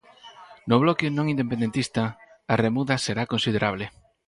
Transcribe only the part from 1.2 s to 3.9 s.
independentista, a remuda será considerable.